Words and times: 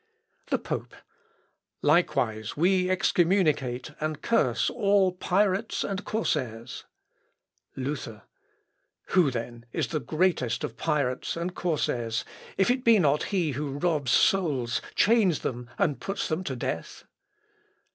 The 0.47 0.57
Pope. 0.57 0.95
"Likewise 1.83 2.57
we 2.57 2.89
excommunicate 2.89 3.91
and 3.99 4.19
curse 4.19 4.67
all 4.67 5.11
pirates 5.11 5.83
and 5.83 6.03
corsairs...." 6.03 6.85
[Sidenote: 7.75 7.77
LUTHER 7.77 7.77
AND 7.77 7.85
THE 7.85 7.89
POPE.] 7.91 8.05
Luther. 8.07 8.23
"Who 9.13 9.29
then 9.29 9.65
is 9.71 9.87
the 9.89 9.99
greatest 9.99 10.63
of 10.63 10.75
pirates 10.75 11.37
and 11.37 11.53
corsairs 11.53 12.25
if 12.57 12.71
it 12.71 12.83
be 12.83 12.97
not 12.97 13.25
he 13.25 13.51
who 13.51 13.77
robs 13.77 14.11
souls, 14.11 14.81
chains 14.95 15.41
them, 15.41 15.69
and 15.77 15.99
puts 15.99 16.27
them 16.27 16.43
to 16.45 16.55
death?" 16.55 17.03